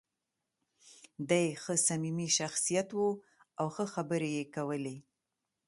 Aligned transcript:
دی 1.29 1.45
ښه 1.61 1.73
صمیمي 1.87 2.27
شخصیت 2.37 2.89
و 2.93 3.01
او 3.59 3.67
ښه 3.75 3.85
خبرې 3.93 4.29
یې 4.37 4.45
کولې. 4.55 4.97